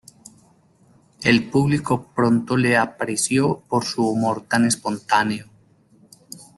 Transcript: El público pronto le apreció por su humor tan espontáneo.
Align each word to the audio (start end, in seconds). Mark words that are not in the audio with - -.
El 1.23 1.47
público 1.51 2.07
pronto 2.15 2.57
le 2.57 2.75
apreció 2.75 3.59
por 3.69 3.85
su 3.85 4.01
humor 4.09 4.47
tan 4.49 4.65
espontáneo. 4.65 5.45